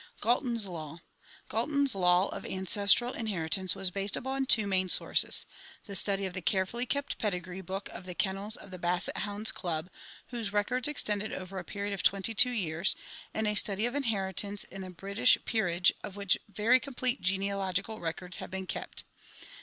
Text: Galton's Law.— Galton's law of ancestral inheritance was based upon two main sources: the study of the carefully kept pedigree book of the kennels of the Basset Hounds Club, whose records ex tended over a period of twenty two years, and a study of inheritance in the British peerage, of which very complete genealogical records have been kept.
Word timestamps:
Galton's 0.19 0.65
Law.— 0.65 1.01
Galton's 1.51 1.93
law 1.93 2.27
of 2.29 2.43
ancestral 2.43 3.13
inheritance 3.13 3.75
was 3.75 3.91
based 3.91 4.15
upon 4.15 4.47
two 4.47 4.65
main 4.65 4.89
sources: 4.89 5.45
the 5.85 5.93
study 5.95 6.25
of 6.25 6.33
the 6.33 6.41
carefully 6.41 6.87
kept 6.87 7.19
pedigree 7.19 7.61
book 7.61 7.87
of 7.89 8.07
the 8.07 8.15
kennels 8.15 8.55
of 8.55 8.71
the 8.71 8.79
Basset 8.79 9.15
Hounds 9.17 9.51
Club, 9.51 9.91
whose 10.29 10.51
records 10.51 10.87
ex 10.87 11.03
tended 11.03 11.31
over 11.31 11.59
a 11.59 11.63
period 11.63 11.93
of 11.93 12.01
twenty 12.01 12.33
two 12.33 12.49
years, 12.49 12.95
and 13.31 13.47
a 13.47 13.53
study 13.53 13.85
of 13.85 13.93
inheritance 13.93 14.63
in 14.63 14.81
the 14.81 14.89
British 14.89 15.37
peerage, 15.45 15.93
of 16.03 16.15
which 16.15 16.35
very 16.49 16.79
complete 16.79 17.21
genealogical 17.21 17.99
records 17.99 18.37
have 18.37 18.49
been 18.49 18.65
kept. 18.65 19.03